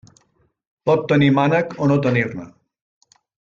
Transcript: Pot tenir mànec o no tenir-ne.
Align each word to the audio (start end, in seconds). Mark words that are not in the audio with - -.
Pot 0.91 1.03
tenir 1.11 1.29
mànec 1.37 1.77
o 1.87 1.91
no 1.93 1.99
tenir-ne. 2.09 2.51